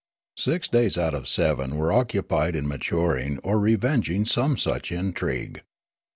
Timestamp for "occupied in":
1.93-2.67